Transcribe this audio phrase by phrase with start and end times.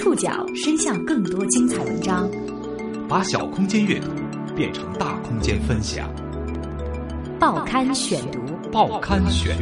[0.00, 2.26] 触角伸向更多精彩文章，
[3.06, 4.08] 把小空间阅读
[4.56, 6.10] 变成大空间分享。
[7.38, 8.40] 报刊选读，
[8.72, 9.54] 报刊选。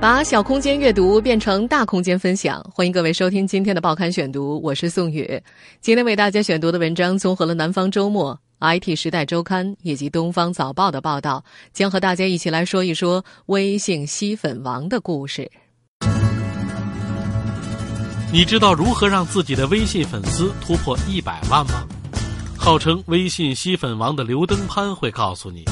[0.00, 5.28] 把小空间阅读变成大空间分享，欢迎各位收听今天的报刊选读，我是宋宇。
[5.80, 8.32] 今天为大家选读的文章综合了《南方周末》。
[8.60, 15.50] IT 时代周刊以及东方早报的报道，将和大家一起来说一说微信吸粉王的故事。
[18.32, 21.86] 你知道如何让自己的微信粉丝突破一百万吗？
[22.56, 25.64] 号称微信吸粉王的刘登攀会告诉你。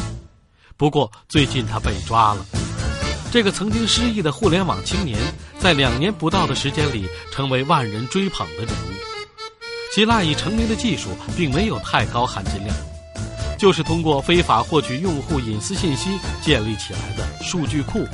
[0.76, 2.44] 不过最近他被抓了。
[3.32, 5.18] 这个曾经失意的互联网青年，
[5.58, 9.11] 在两年不到的时间里，成为万人追捧的人物。
[9.94, 12.74] 其赖以成名的技术并没有太高含金量，
[13.58, 18.06] 就是通过非法获取用户隐私信息建立起来的数据库，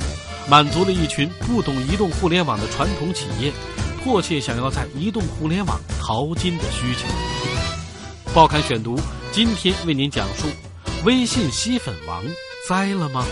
[0.49, 3.53] 满足了一群不懂移动互联网的传统企业
[4.03, 7.07] 迫切想要在移动互联网淘金的需求。
[8.33, 8.99] 报刊选读
[9.31, 10.47] 今天为您讲述：
[11.05, 12.25] 微信吸粉王
[12.67, 13.25] 栽了吗？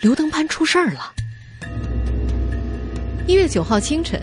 [0.00, 1.12] 刘登攀出事儿了。
[3.28, 4.18] 一月九号清晨，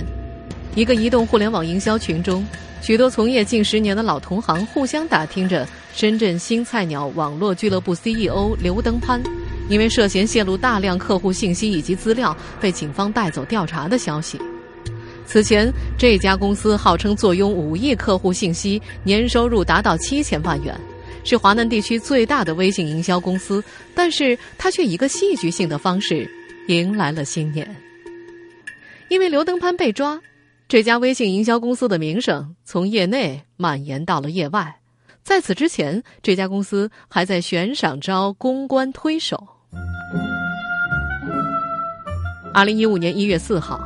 [0.73, 2.43] 一个移动互联网营销群中，
[2.81, 9.21] 许多从业近十年的老同行互相打听着深圳新菜鸟网络俱乐部 CEO 刘登攀，
[9.69, 14.39] 因为涉嫌泄露大量客户信息以及资料，被警方带走调查的消息。
[15.27, 20.75] 此前，这家公司号称坐拥五亿客户信息，年收入达到七千万元，
[21.23, 26.27] 是华南地区最大的微信营销公司，但是他却以一个戏剧性的方式
[26.69, 27.84] 迎来了新年。
[29.09, 30.19] 因为刘登攀被抓，
[30.67, 34.79] 这家微信营销公司的名声从业内蔓延到了业外。
[35.23, 39.47] 在此之前，这家公司还在悬赏招公关推手。
[42.53, 43.79] 二零一五年一月四号，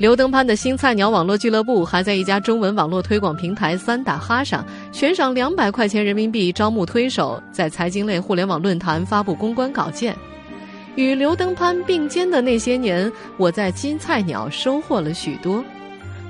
[0.00, 10.16] 刘登攀的新菜鸟网络俱乐部还在一家中文网络推广平台三打哈上悬赏两百块钱人民币招募推手，在财经类互联网论坛发布公关稿件。
[10.94, 15.64] 与刘登攀并肩的那些年，我在新菜鸟收获了许多，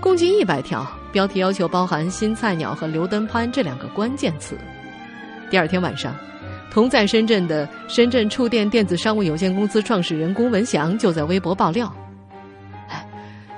[0.01, 4.57] 共计一百条标题，要求包含“新菜鸟”和刘登攀这两个关键词。
[5.51, 6.15] 第二天晚上，
[6.71, 11.93] 同在深圳的深圳触电电子商务有限公司创始人龚文祥就在微博爆料
[12.89, 13.05] ：“哎，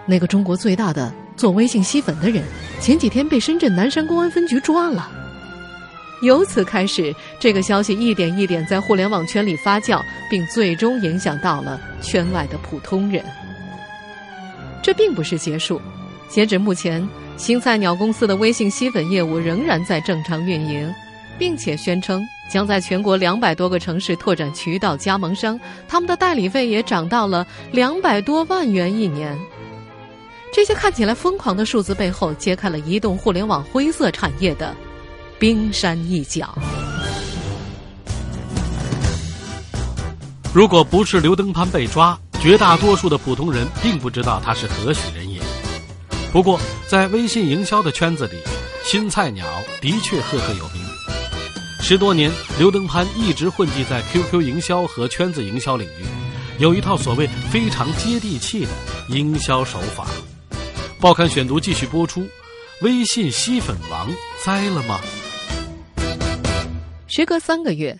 [0.06, 2.42] 那个中国最大的做微信吸粉的人，
[2.80, 5.10] 前几天被深圳南山公安分局抓了。”
[6.24, 13.24] 由此开始，这个消息一点一点在互联网圈里发酵，并最终影响到了圈外的普通人。
[14.82, 15.80] 这并不是结束，
[16.28, 20.92] 截止目前，新菜鸟公司的微信吸粉业务仍然在正常运营，
[21.38, 25.58] 并且宣称将在全国两百多个城市拓展渠道加盟商，
[25.88, 29.38] 他们的代理费也涨到了两百多万元一年。
[30.52, 34.74] 这些看起来疯狂的数字背后，揭开了移动互联网灰色产业的。
[35.38, 36.56] 冰山一角。
[40.54, 45.40] 如果不是刘登攀被抓，绝大多数的普通人并不知道他是何许人也。
[46.32, 48.34] 不过，在微信营销的圈子里，
[48.84, 49.44] 新菜鸟
[49.80, 50.82] 的确赫赫有名。
[51.80, 56.04] 十多年，刘登攀一直混迹在 QQ 营销和圈子营销领域，
[56.58, 58.70] 有一套所谓非常接地气的
[59.08, 60.06] 营销手法。
[61.00, 62.26] 报刊选读继续播出：
[62.82, 64.10] 微信吸粉王
[64.44, 65.00] 栽了吗？
[67.06, 67.98] 时隔三个月，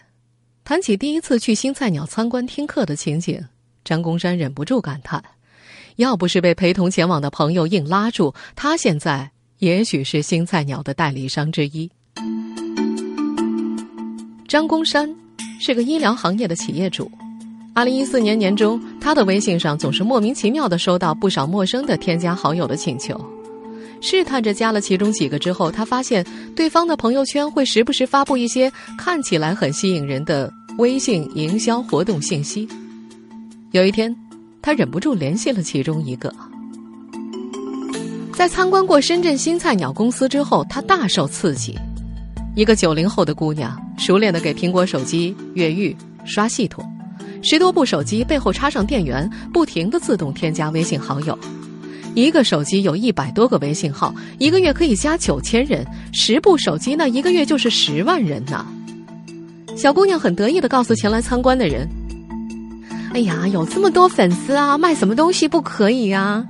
[0.65, 3.41] 谈起第一次去新菜鸟参观听课的情景，
[3.85, 5.23] 张公山忍不住感叹：
[5.97, 11.89] 要不是被陪同前往的朋友硬拉住，他现在也许是新菜鸟的代理商之一。
[14.49, 15.09] 张公山
[15.61, 17.11] 是个医疗行业的企业主。
[17.75, 23.34] 二零一四年年中，他的微信上总是莫名其妙的收到不少陌生的添加好友的请求。
[24.01, 26.25] 试探着加了其中几个之后，他发现
[26.55, 32.69] 对方的朋友圈会时不时发布一些看起来很吸引人的微信营销活动信息。
[33.73, 34.15] 有一天，
[34.63, 36.33] 他忍不住联系了其中一个。
[38.33, 41.79] 在参观过深圳新菜鸟公司之后，他大受刺激。
[42.57, 46.85] 一个九零后的姑娘，熟练的给苹果手机越狱、刷系统，
[47.43, 51.37] 十多部手机背后插上电源，不停的自动添加微信好友。
[52.15, 58.65] 一个手机有一百多个微信号，一个月可以加九千人，十部手机那一个月就是十万人呐。
[59.77, 61.89] 小姑娘很得意的告诉前来参观的人
[63.13, 66.47] ：“哎呀，有这么多粉丝啊，卖什么东西不可以呀？”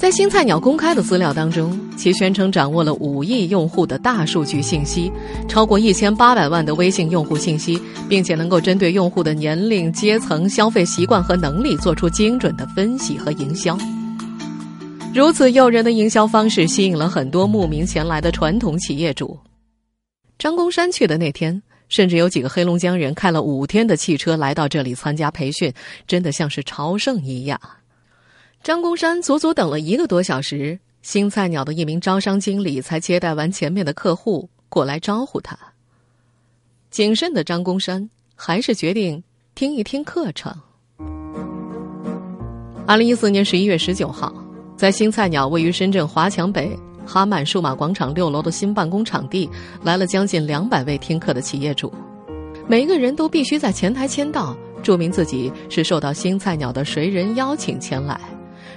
[0.00, 5.12] 在新菜鸟公开的资料当中，其宣称掌握了五亿用户的大数据信息，
[5.46, 13.76] 超过一千八百万的微信用户信息，并且能够针对用户的年龄、阶层、消费习惯和能力做出精准的分析和营销。
[15.14, 19.38] 如此诱人的营销方式，吸引了很多慕名前来的传统企业主。
[20.38, 25.70] 张公山去的那天，甚至有几个黑龙江人开了五天的汽车来到这里参加培训，
[26.06, 27.60] 真的像是朝圣一样。
[28.62, 35.58] 张公山足足等了一个多小时，新菜鸟的一名招商经理才接待完前面的客户，过来招呼他。
[36.90, 39.22] 谨慎的张公山还是决定
[39.54, 40.54] 听一听课程。
[42.86, 44.30] 二零一四年十一月十九号，
[44.76, 49.48] 在新菜鸟位于深圳华强北哈曼数码广场六楼的新办公场地，
[49.82, 51.90] 来了将近两百位听课的企业主，
[52.68, 58.20] 每个人都必须在前台签到，注明自己是受到新菜鸟的谁人邀请前来。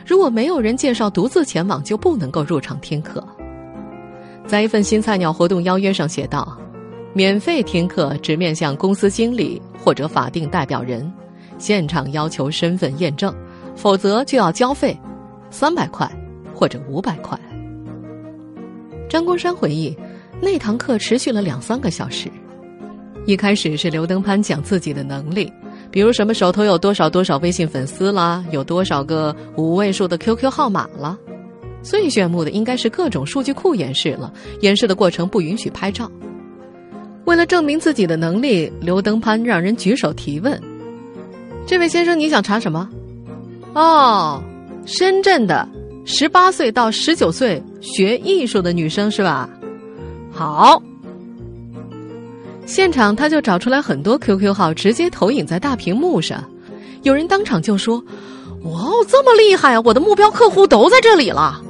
[0.05, 3.25] 如果没有人介绍，独自前往就不能够入场听课。
[4.45, 6.57] 在一份新菜鸟活动邀约上写道
[7.13, 11.11] ：“免费听课只面向公司经理或者法定代表人，
[11.57, 13.33] 现场要求身份验证，
[13.75, 14.99] 否则就要交费，
[15.49, 16.09] 三百块
[16.53, 17.39] 或者五百块。”
[19.09, 19.95] 张公山回忆，
[20.41, 22.29] 那堂课持续了两三个小时。
[23.25, 25.49] 一开始是刘登攀讲自己的能力。
[25.93, 31.15] 比如什么手头有多少多少微信粉丝啦，有多少个五位数的 QQ 号码了？
[31.83, 34.33] 最炫目的应该是各种数据库演示了。
[34.61, 36.11] 演示的过程不允许拍照。
[37.25, 40.59] 为了证明自己的能力，刘登攀让人举手提问
[41.67, 42.89] ：“这位先生，你想查什么？”
[43.75, 44.41] 哦，
[44.87, 45.67] 深圳的
[46.05, 49.47] 十八岁到十九岁学艺术的女生是吧？
[50.31, 50.81] 好。
[52.65, 56.43] 现场他就找出来很多 QQ 号，直接投影在大屏幕上。
[57.01, 58.03] 有人当场就说
[58.63, 59.81] ：“哇哦，这么厉害啊！
[59.83, 61.61] 我的目标客户都在这里了。”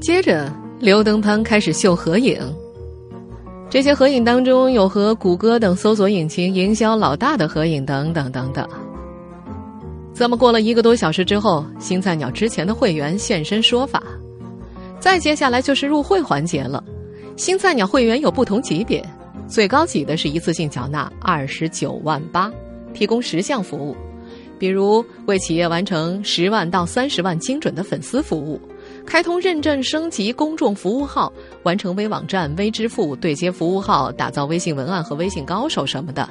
[0.00, 2.38] 接着，刘登攀开始秀合影。
[3.70, 8.68] 这些合影当中有和谷歌等搜索引擎营销老大的合影，等等等等。
[10.14, 14.02] 这么过了一个多小时之后，新菜鸟之前的会员现身说法。
[15.00, 16.82] 再接下来就是入会环节了。
[17.36, 19.02] 新菜鸟会员有不同级别。
[19.48, 22.52] 最高级的是一次性缴纳二十九万八，
[22.92, 23.96] 提供十项服务，
[24.58, 28.60] 比如为企业完成十万到三十万精准的粉丝服务，
[29.06, 36.28] 开通认证升级公众服务号，完成微网站、微支付对接服务号，打造微信文案和微信高手什么的。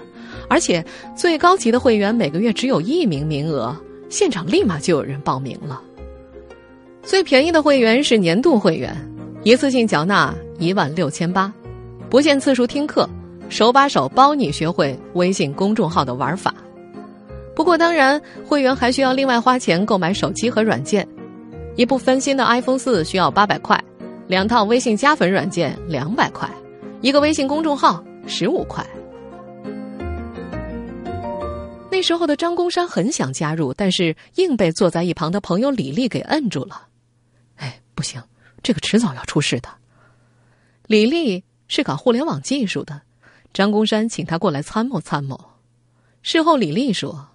[0.48, 0.86] 而且
[1.16, 3.76] 最高级的会员每个月只有一名名额，
[4.10, 5.82] 现场立马就有人报名了。
[7.02, 8.96] 最便宜的会员是年度会员，
[9.44, 11.52] 一次性缴纳一万六千八。
[12.10, 13.08] 不限次数听课，
[13.50, 16.54] 手把手包你学会微信公众号的玩法。
[17.54, 21.06] 不过，当然会员还需要另外花钱购买手机和软件。
[21.76, 23.78] 一部翻新的 iPhone 四需要八百块，
[24.26, 26.50] 两套微信加粉软件两百块，
[27.02, 28.86] 一个微信公众号十五块。
[31.92, 36.88] 那时候的张公山很想加入，但是硬被坐在一旁的朋友李丽给摁住了。
[37.58, 38.22] 哎，不行，
[38.64, 39.68] 这个迟早要出事的。
[40.86, 41.44] 李丽。
[41.68, 43.02] 是搞互联网技术的，
[43.54, 45.40] 张公山请他过来参谋参谋。
[46.22, 47.30] 事后，李丽说：“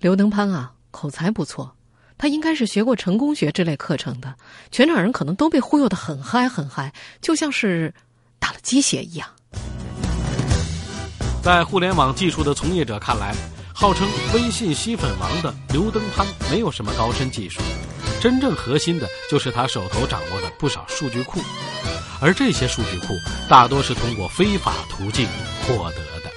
[0.00, 1.76] 刘登攀啊，口才不错，
[2.16, 4.34] 他应该是学过成功学这类课程的。
[4.70, 7.92] 全场人可能都被忽悠的很嗨很嗨，就像是
[8.38, 9.28] 打了鸡血一样。”
[11.42, 13.34] 在互联网技术的从业者看来，
[13.74, 17.60] 号称微信吸粉王的刘登攀没有什么高深技术，
[18.20, 21.40] 真正核心的就是他手头掌握的不少数据库。
[22.24, 23.08] 而这些数据库
[23.50, 25.28] 大多是通过非法途径
[25.60, 26.32] 获得的。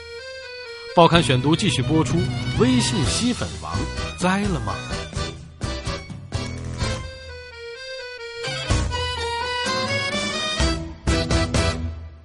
[0.94, 2.18] 报刊选读继续播出：
[2.60, 3.74] 微信吸粉王
[4.20, 4.76] 栽了吗？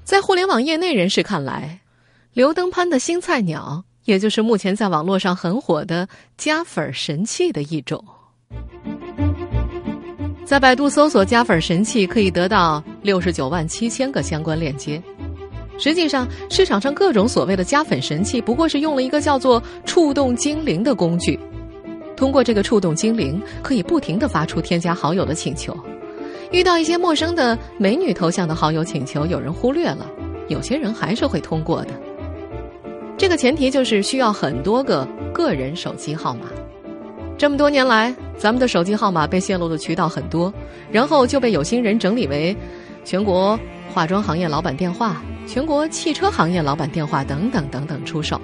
[0.03, 1.83] 在互联网业内人士看来，
[2.33, 8.05] 刘登攀的新菜鸟，也就是目前在网络上很火的加粉神器的一种。
[10.45, 15.03] 在百度搜索“加粉神器”，可以得到六十九万七千个相关链接。
[15.79, 21.39] 实际上，市场上各种所谓的加粉神器，不过是用了一个叫做“触动精灵”的工具。
[22.17, 25.77] 通过这个触动精灵，可以不停的发出添加好友的请求。
[26.51, 30.07] 遇到一些陌生的美女头像的好友请求，有人忽略了，
[30.49, 31.91] 有些人还是会通过的。
[33.17, 36.47] 这个前提就是需要很多个个人手机号码。
[37.43, 40.55] 这么多年来，咱们的手机号码被泄露的渠道很多，
[40.93, 42.57] 然后就被有心人整理为
[43.05, 43.59] 全国
[43.93, 48.41] 化妆行业老板电话、全国汽车行业老板电话等等等等出售。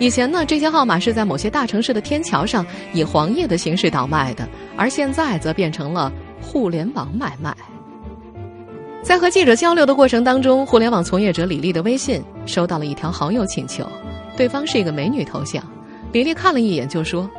[0.00, 4.44] 以前呢，这些号码是在某些大城市的天桥上以黄页的形式倒卖的，
[4.76, 7.56] 而现在则变成了互联网买卖。
[9.04, 13.86] 在和记者交流的过程当中，互联网从业者李丽的微信收到了一条好友请求，
[14.36, 15.62] 对方是一个美女头像。
[16.10, 17.30] 李丽看了一眼就说：“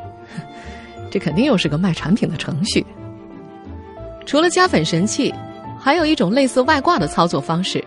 [1.10, 2.84] 这肯定又是个卖产品的程序。”
[4.26, 5.32] 除了加粉神器，
[5.78, 7.82] 还有一种类似外挂的操作方式，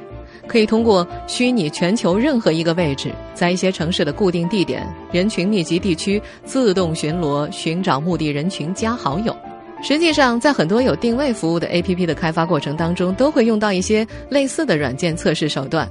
[0.48, 9.36] 可以通过虚拟全球任何一个位置，在一些城市的固定地点、人群密集地区自动巡逻，寻找目的人群加好友。
[9.84, 15.90] 实际上，在很多有定位服务的 APP 的开发过程当中，都会用到一些类似的软件测试手段。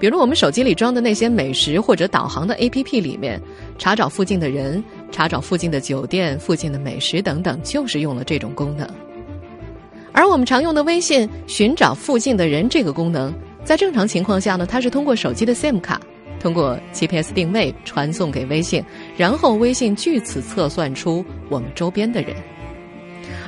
[0.00, 3.40] 比如，我们手机里装的那些美食或者导航的 APP 里面，
[3.78, 8.88] 查找附近的人、查找附近的酒店、附近的美食等等，就是用了这种功能。
[10.12, 13.32] 而我们常用的微信寻找附近的人这个功能，
[13.64, 16.00] 在正常情况下呢，它是通过手机的 SIM 卡，
[16.40, 18.84] 通过 GPS 定位传送给微信，
[19.16, 22.34] 然后微信据此测算出我们周边的人。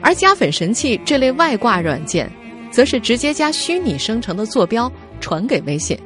[0.01, 2.31] 而加粉神器这类外挂软件，
[2.71, 4.91] 则是直接加虚拟生成的坐标
[5.21, 5.99] 传给微信，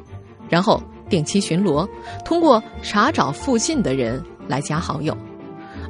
[0.49, 1.87] 然后定期巡逻，
[2.25, 5.15] 通过查找附近的人来加好友。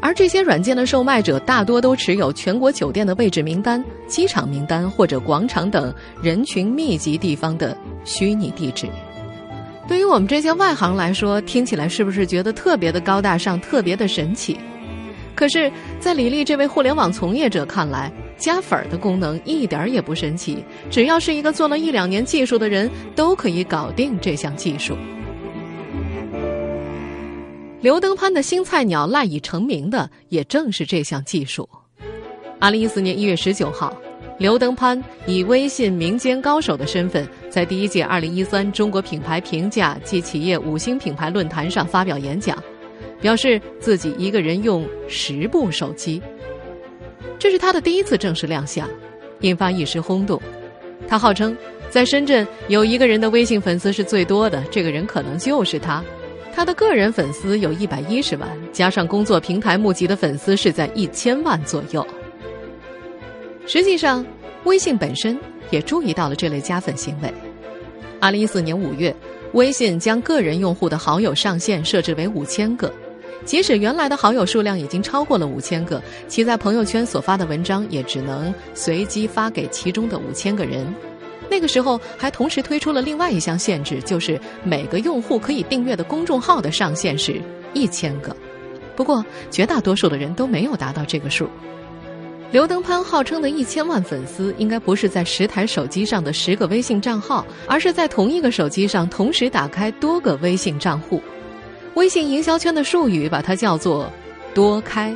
[0.01, 8.87] 而这些软件的售卖者大多都持有全国酒店的位置名单、机场名单或者广场等人群密集地方的虚拟地址。
[9.87, 14.57] 对于我们这些外行来说，听起来是不是觉得特别的高大上、特别的神奇？
[15.33, 24.97] 可是，在李丽这位互联网从业者看来，加粉儿的功能一点儿也不神奇，只要是一个做了一两年技术的人，都可以搞定这项技术。
[27.87, 31.69] 刘登攀的新菜鸟赖以成名的，也正是这项技术。
[32.59, 33.95] 二零一四年一月十九号，
[34.37, 42.61] 刘登攀以微信民间高手的身份，在第一届二零一三中国品牌评价及企业五星品牌论坛上发表演讲。
[43.21, 46.21] 表示自己一个人用十部手机，
[47.39, 48.85] 这是他的第一次正式亮相，
[49.39, 50.41] 引发一时轰动。
[51.07, 51.55] 他号称
[51.89, 56.03] 在深圳有一个人的微信粉丝是最多的，这个人可能就是他。
[56.57, 62.03] 他的个人粉丝有一百一十万，加上工作平台募集的粉丝是在一千万左右。
[63.67, 64.25] 实际上，
[64.63, 67.31] 微信本身也注意到了这类加粉行为。
[68.19, 69.15] 二零一四年五月，
[69.53, 72.91] 微信将个人用户的好友上限设置为五千个。
[73.45, 80.91] 即使原来的好友数量已经超过了五千个，其在朋友圈所发的文章也只能随机发给其中的五千个人。
[81.49, 87.41] 那个时候还同时推出了另外一项限制，就是每个用户可以订阅的公众号的上限是
[87.73, 88.35] 一千个。
[88.95, 91.47] 不过绝大多数的人都没有达到这个数。
[92.49, 101.21] 刘登攀号称的一千万粉丝，应该不是在十台手机上的十个微信账号，而是在同一个手机上同时打开多个微信账户。
[101.95, 104.09] 微信营销圈的术语把它叫做
[104.55, 105.13] “多开”。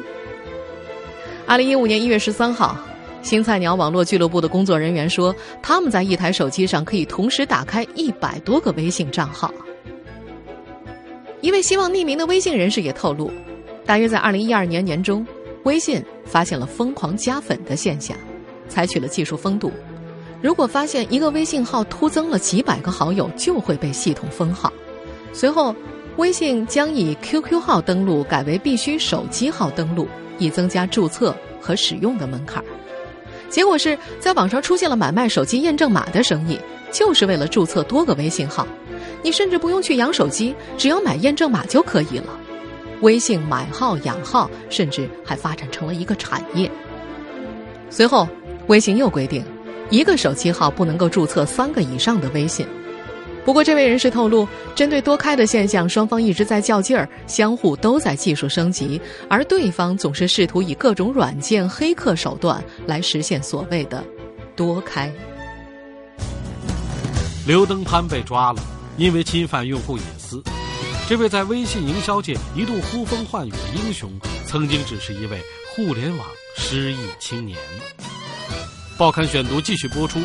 [1.47, 2.77] 二零一五年一月十三号，
[3.21, 9.53] 新菜鸟网络俱乐部的工作人员说，他们在一台手机上可以同时打开一百多个微信账号。
[11.41, 13.31] 一位希望匿名的微信人士也透露，
[13.85, 15.25] 大约在二零一二年年中，
[15.63, 18.17] 微信发现了疯狂加粉的现象，
[18.67, 19.71] 采取了技术封堵。
[20.41, 24.71] 如果发现一个微信号突增了几百个好友，就会被系统封号。
[25.33, 25.75] 随后。
[26.17, 30.05] 微信将以 QQ 号登录改为必须手机号登录，
[30.37, 32.61] 以增加注册和使用的门槛。
[33.51, 36.57] 结果是在网上出现了买卖手机验证码的生意，
[36.91, 38.65] 就是为了注册多个微信号。
[39.21, 42.39] 你甚至不用去养手机，只要买验证码就可以了。
[43.01, 46.71] 微信买号养号，甚至还发展成了一个产业。
[47.89, 48.27] 随后，
[48.67, 49.43] 微信又规定，
[49.89, 52.65] 一个手机号不能够注册三个以上的微信。
[53.43, 64.03] 不过，这位人士透露，针对多开的现象，双方一直在较劲儿，相互都在技术升级，而对方总是试图以各种软件、黑客手段来实现所谓的
[64.55, 65.11] 多开。
[67.47, 68.61] 刘登攀被抓了，
[68.97, 70.41] 因为侵犯用户隐私。
[71.09, 74.11] 这位在微信营销界一度呼风唤雨的英雄，
[74.45, 75.41] 曾经只是一位
[75.75, 77.57] 互联网失意青年。
[78.97, 80.19] 报刊选读继续播出：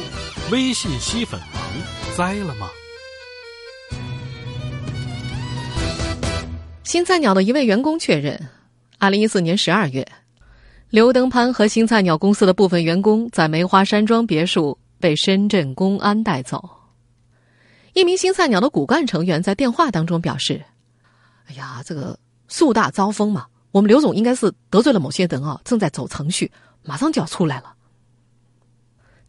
[0.52, 1.62] 微信吸粉王
[2.14, 2.68] 栽了吗？
[6.86, 8.48] 新菜鸟的一位员工确认，
[8.98, 10.06] 二零一四年十二月，
[10.88, 16.70] 刘登攀和新菜鸟公司的部分员工在梅花山庄别墅被深圳公安带走。
[17.92, 20.62] 一名新菜鸟的骨干成员在电话当中表示
[21.50, 22.16] ：“哎呀，这个
[22.46, 26.52] 树大招风嘛，我们刘总应该是得罪了某些人啊，正在走程序，
[26.84, 27.74] 马上就要出来了。”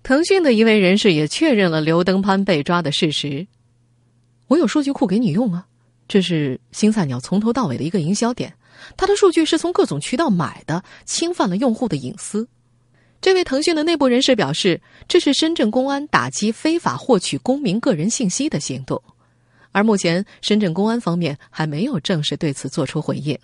[0.03, 3.47] 腾讯的一位人士也确认了刘登攀被抓的事实。
[4.45, 5.65] 我有数据库给你用啊。
[6.07, 8.53] 这是新菜鸟从头到尾的一个营销点，
[8.95, 12.47] 它的数据是从各种渠道买的，侵犯了用户的隐私。
[13.19, 19.01] 这位腾讯的内部人士表示，这是深圳公安打击非法获取公民个人信息的行动，
[19.71, 23.37] 而目前深圳公安方面还没有正式对此作出回应。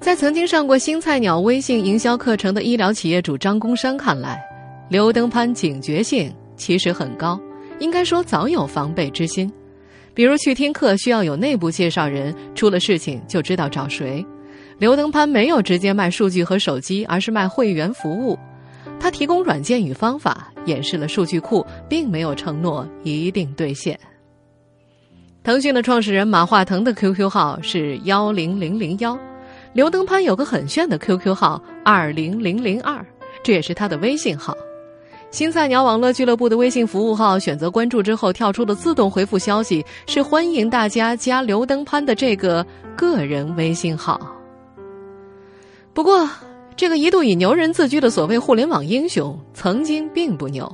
[0.00, 4.42] 在曾经上过新菜鸟微信营销课程的医疗企业主张公山看来，
[4.90, 7.40] 刘登攀警觉性其实很高，
[7.80, 9.52] 应该说早有防备之心。
[10.14, 14.24] 比如去听课需要有内部介绍人，出了事情就知道找谁。
[14.78, 18.38] 刘登攀没有直接卖数据和手机，而是卖会员服务。
[19.00, 23.98] 他提供软件与方法，演示了数据库，并没有承诺一定兑现。
[25.42, 29.18] 腾讯的创始人马化腾的 QQ 号是幺零零零幺。
[29.72, 33.04] 刘登攀有个很炫的 QQ 号二零零零二，
[33.42, 34.56] 这也是他的微信号。
[35.34, 42.64] 新菜鸟网络俱乐部的微信服务号选择关注之后，跳出的自动回复消息是欢迎大家加刘登攀的这个
[42.96, 44.16] 个人微信号。
[45.92, 46.30] 不过，
[46.76, 50.72] 这个一度以牛人自居的所谓互联网英雄，曾经并不牛。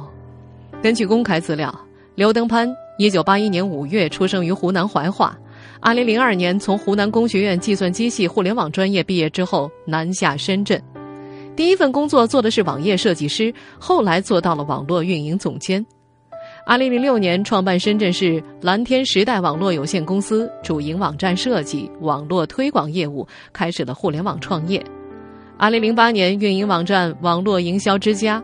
[0.83, 1.75] 根据公开资料，
[2.15, 5.35] 刘登攀一九八一年五月出生于湖南怀化。
[5.81, 10.79] 二零零二年从湖南工学院计算机系互联网专业毕业之后，南下深圳，
[11.57, 15.85] 第一份工作做的是网页设计师，后来做到了网络运营总监。
[16.67, 24.83] 二零零六年创办深圳市蓝天时代网络有限公司，主营网站设计、网络推广业务，开始了互联网创业。
[25.59, 28.43] 二零零八年运营网站网络营销之家。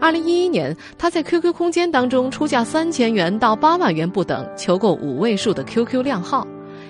[0.00, 6.46] 二零一一年，他在 QQ 空间当中出价三千元到八万元不等，求购五位数的 QQ 靓号。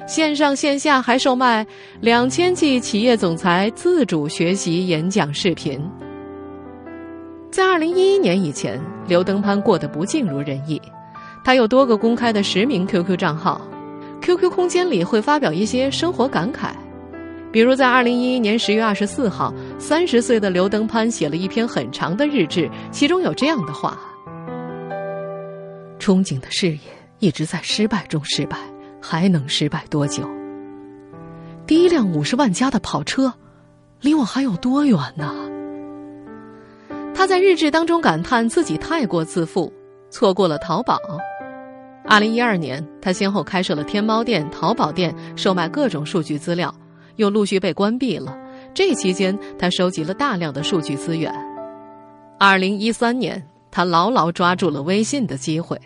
[0.09, 1.67] 线上线下还售卖
[2.01, 5.79] 两千计企业总裁自主学习演讲视频。
[7.51, 10.81] 在二零一一年以前，刘登攀过得不尽如人意。
[11.45, 13.61] 他有多个公开的实名 QQ 账号
[14.23, 16.71] ，QQ 空间里会发表一些生活感慨，
[17.53, 23.99] 比如在二零一一年十月二十四号，三十岁的刘登攀写了一篇很长的日志，其中有这样的话：
[26.01, 26.79] 憧憬的事业
[27.19, 28.57] 一直在失败中失败。
[29.01, 30.29] 还能失败多久？
[31.67, 33.33] 第一辆五十万加的跑车，
[34.01, 35.35] 离我还有多远呢？
[37.15, 39.73] 他在日志当中感叹自己太过自负，
[40.09, 40.99] 错过了淘宝。
[42.05, 46.75] 二零一二年，他先后开设了天猫店、淘宝店，售卖各种数据资料，
[47.17, 48.39] 又陆续被关闭了。
[48.73, 51.35] 这期间，他收集了大量的数据资源。
[52.39, 55.79] 二零一三年，他牢牢抓住了微信的机会。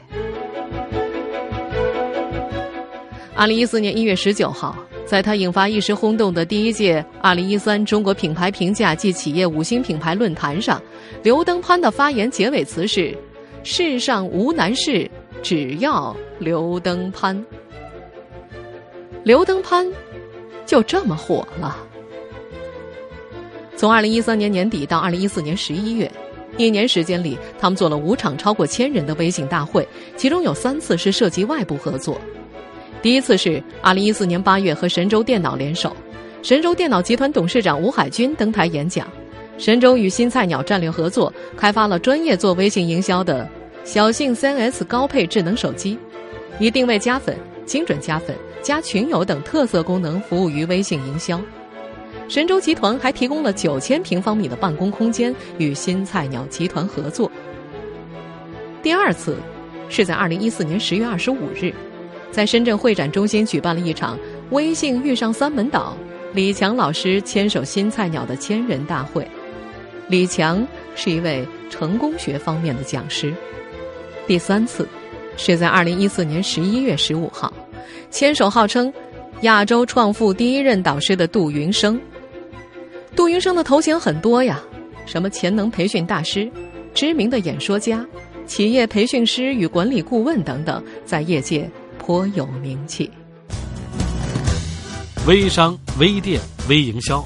[3.35, 10.81] 二零一四年一月十九号，在他引发一时轰动的第一届二零一三中国品牌评价暨企业五星品牌论坛上，
[11.23, 13.17] 刘登攀的发言结尾词是
[13.65, 15.11] ：“世上无难事，
[15.43, 17.43] 只要刘登攀。”
[19.25, 19.91] 刘登攀
[20.67, 21.77] 就这么火了。
[23.77, 26.11] 从二零一三年年底到二零一四年十一月，
[26.59, 32.21] 一年时间里，他们做了五场超过千人的微信大会，其中有三次是涉及外部合作。
[33.03, 35.95] 第一次是二零一四年八月和神州电脑联手，
[36.41, 39.09] 神州电脑集团董事长吴海军登台演讲。
[39.59, 43.49] 神州与新菜鸟战略合作，开发了专业做微信营销的
[43.83, 45.99] 小信三 S 高配智能手机，
[46.61, 47.37] 以定位加粉、
[47.67, 51.41] 精准加粉、加群友等特色功能服务于微信营销。
[52.29, 57.29] 神州集团还提供了九千平方米的办公空间与新菜鸟集团合作。
[58.81, 59.37] 第二次
[59.89, 61.75] 是在二零一四年十月二十五日。
[62.33, 64.19] 在深圳会展中心举办了一场
[64.51, 65.95] “微信遇上三门岛”，
[66.33, 69.25] 李强老师牵手新菜鸟的千人大会。
[70.09, 70.67] 李强
[70.97, 73.33] 是一位成功学方面的讲师。
[74.27, 74.89] 第三次
[75.37, 77.53] 是在二零一四年十一月十五号，
[78.11, 78.91] 牵手号称
[79.43, 82.01] 亚洲创富第一任导师的杜云生。
[83.15, 84.59] 杜云生的头衔很多呀，
[85.05, 86.51] 什么潜能培训大师、
[86.95, 88.07] 知名的演说家、
[88.47, 91.71] 企业培训师与管理顾问等等，在业界。
[92.05, 93.09] 颇有名气。
[95.25, 97.25] 微商、微店、微营销，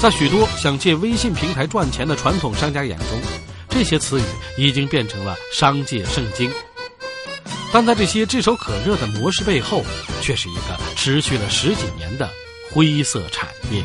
[0.00, 3.06] 在许多想借微信平台赚钱的传统商家眼中，
[3.68, 4.24] 这些词语
[4.56, 6.50] 已经变成了商界圣经。
[7.72, 9.84] 但在这些炙手可热的模式背后，
[10.20, 12.28] 却是一个持续了十几年的
[12.72, 13.84] 灰色产业。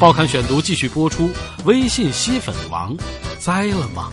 [0.00, 1.30] 报刊选读继续播出：
[1.64, 2.96] 微信吸粉王
[3.38, 4.10] 栽了吗？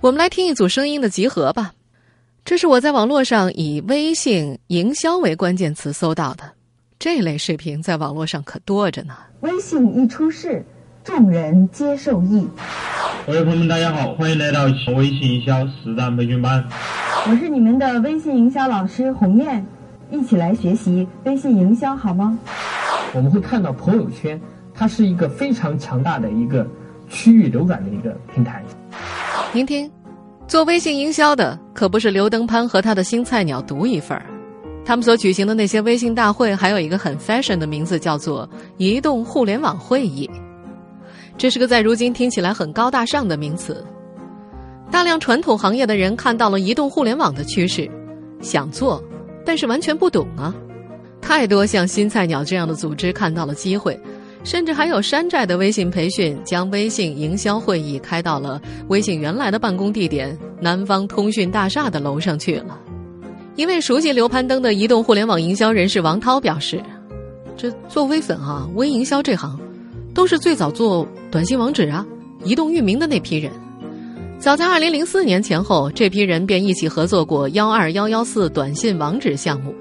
[0.00, 1.72] 我们来听一组声音的集合吧，
[2.44, 6.44] 这是我在网络上以“微信营销”为关键词搜到的，
[7.00, 9.14] 这类视频在网络上可多着呢。
[9.40, 10.64] 微信一出世，
[11.02, 12.46] 众人皆受益。
[13.26, 16.64] 各位朋友们，大家好，欢迎来到微信营销实战培训班。
[17.26, 19.66] 我是你们的微信营销老师红艳。
[20.12, 22.38] 一起来学习微信营销好吗？
[23.14, 24.40] 我们会看到朋友圈，
[24.72, 26.64] 它是一个非常强大的一个
[27.10, 28.62] 区域流转的一个平台。
[29.54, 29.90] 您听，
[30.46, 34.26] 做微信营销的可不是刘登攀和他的新菜鸟独一份儿，
[34.84, 40.28] 他们所举行的那些微信大会，还有一个很 fashion 的名字，叫做移动互联网会议。
[41.38, 43.82] 这是个在如今听起来很高大上的名词。
[44.90, 47.90] 大量传统行业的人看到了移动互联网的趋势，
[48.42, 49.02] 想做，
[49.46, 50.54] 但是完全不懂啊。
[51.22, 53.98] 太多像新菜鸟这样的组织看到了机会，
[54.44, 62.78] 甚至还有山寨的微信培训，将微信营销会议开到了微信原来的办公地点南方通讯大厦的楼上去了。
[63.56, 66.80] 一位熟悉刘攀登的移动互联网营销人士王涛表示
[67.58, 69.58] ：“这做微粉啊，微营销这行，
[70.14, 72.06] 都是最早做短信网址啊、
[72.44, 73.50] 移动域名的那批人。
[74.38, 79.74] 早在二零零四年前后，这批人便一起合作过幺二幺幺四短信网址项目。”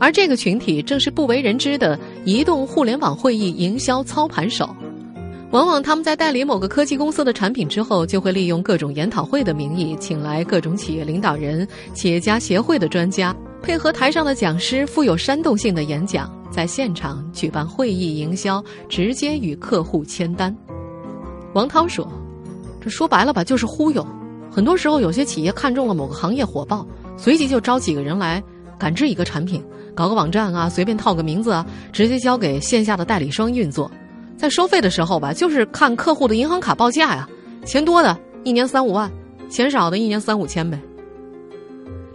[0.00, 4.68] 而这个群体正是不为人知的移动互联网会议营销操盘手。
[5.50, 20.54] 往往他们在代理某个科技公司的产品之后，就会利用各种研讨会的名义，请来各种企业领导人、企业家协会的专家，配合台上的讲师富有煽动性的演讲，在现场举办会议营销，直接与客户签单。
[21.54, 22.06] 王涛说
[22.78, 24.06] ：“这说白了吧，就是忽悠。
[24.50, 28.42] 很多时候，有些企业看中了某个行业火爆，随即就招几个人来
[28.78, 29.64] 赶制一个产品。”
[29.98, 33.90] 搞个网站啊，随便套个名字啊，直接交给线下的代理商运作。
[34.36, 37.28] 在收费的时候吧，就是看客户的银行卡报价呀，
[37.64, 39.10] 钱多的一年三五万，
[39.50, 40.78] 钱少的一年三五千呗。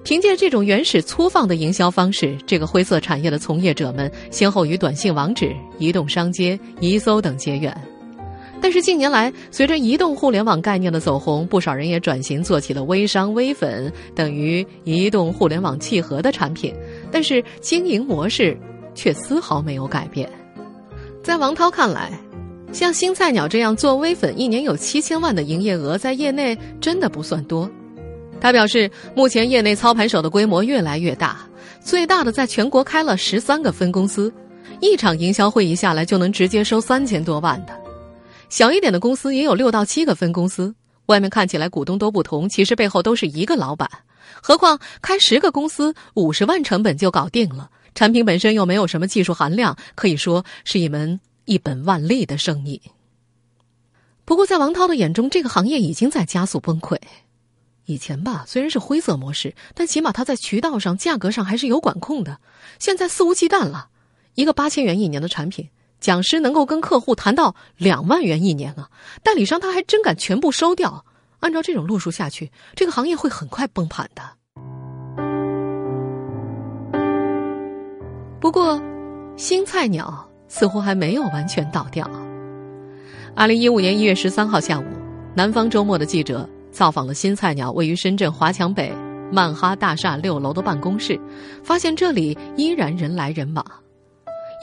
[0.06, 7.76] 凭借这种原始粗放的营销方式，这个灰色产业的从业者们先后与短信网址、移动商街、移搜等结缘。
[8.64, 16.74] 但是近年来，随着移动互联网概念的走红，不少人也转型做起了微商、微粉等于移动互联网契合的产品。
[17.12, 18.58] 但是经营模式
[18.96, 20.32] 却丝毫没有改变。
[21.22, 22.10] 在王涛看来，
[22.72, 27.70] 像新菜鸟这样做微粉，一年有七千万的营业额，在业内真的不算多。
[28.40, 31.42] 他表示，目前业内操盘手的规模越来越大，
[31.82, 34.34] 最大的在全国开了十三个分公司，
[34.80, 37.83] 一场营销会议下来就能直接收三千多万的。
[38.54, 40.76] 小一点的公司也有六到七个分公司，
[41.08, 43.90] 外面看起来股东都不同，其实背后都是一个老板。
[44.44, 52.80] 何况开十个公司，五十万成本就搞定了，产品本身又没有什么技术含量，可以说是一门一本万利的生意。
[54.24, 57.00] 不过，在王涛的眼中，这个行业已经在加速崩溃。
[57.86, 62.40] 以前吧，虽然是灰色模式，但起码它在渠道上、价格上还是有管控的。
[62.78, 63.88] 现在肆无忌惮了，
[64.36, 65.70] 一个八千元一年的产品。
[66.04, 68.90] 讲师能够跟客户谈到两万元一年啊，
[69.24, 71.06] 代理商他还真敢全部收掉。
[71.40, 74.22] 按照这种路数下去，这个行业会很快崩盘的。
[78.42, 78.82] 不过，
[79.38, 82.06] 新菜鸟似乎还没有完全倒掉。
[83.34, 84.84] 二零一五年一月十三号下午，
[85.34, 88.92] 南方周末的记者造访了新菜鸟位于深圳华强北
[89.32, 91.18] 曼哈大厦六楼的办公室，
[91.64, 93.66] 发现这里依然人来人往。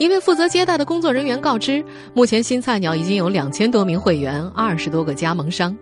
[0.01, 1.85] 一位负责接待的工作人员告知，
[2.15, 5.77] 目前新菜鸟已经有两千多名会员，二十多个加盟商。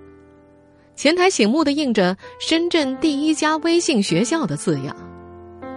[0.93, 4.93] 前台醒目的印着“深圳第一家微信学校”的字样。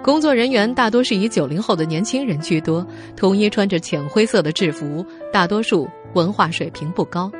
[0.02, 7.30] 工作人员大多是以九零后的年轻人居多，统一穿着浅灰色的制服，大多数文化水平不高，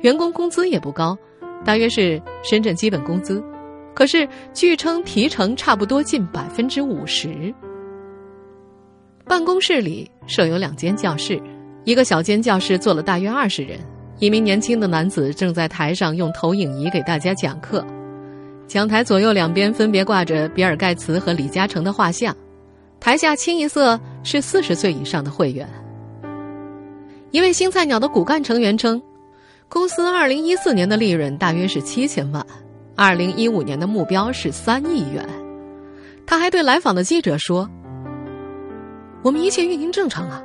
[0.00, 1.14] 员工工资也不高，
[1.66, 3.44] 大约是深圳基本工资。
[3.92, 7.54] 可是据称提成差不多近百分之五十。
[9.28, 11.42] 办公室里设有两间教室，
[11.82, 13.76] 一个小间教室坐了大约二十人。
[14.20, 17.84] 一名年轻的男子正在台上用投影仪给大家讲课，
[18.68, 22.34] 讲台左右两边分别挂着比尔盖茨和李嘉诚的画像，
[23.00, 25.68] 台下清一色是四十岁以上的会员。
[27.32, 29.02] 一位新菜鸟的骨干成员称，
[29.68, 32.46] 公司二零一四年的利润大约是七千万，
[32.94, 35.28] 二零一五年的目标是三亿元。
[36.24, 37.68] 他还对来访的记者说。
[39.26, 40.40] 我们一切运营正常啊，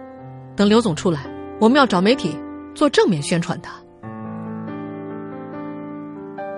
[0.55, 1.19] 等刘总出来，
[1.59, 2.35] 我们要找媒体
[2.73, 3.69] 做正面宣传的。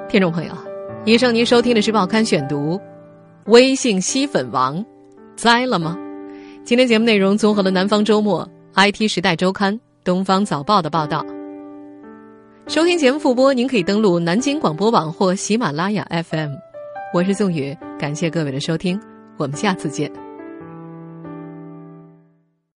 [0.08, 0.54] 听众朋友，
[1.04, 2.78] 以上您收听的是《报刊选读》，
[3.48, 4.82] 微信吸粉王
[5.36, 5.98] 栽了吗？
[6.64, 8.50] 今天节目内容综合了《南方周末》、
[8.92, 9.74] 《IT 时代周刊》、
[10.06, 11.26] 《东方早报》的报道。
[12.68, 16.54] 收听节目复播，您可以登录南京广播网或喜马拉雅 FM。
[17.14, 18.98] 我是宋宇，感谢各位的收听，
[19.36, 20.23] 我们下次见。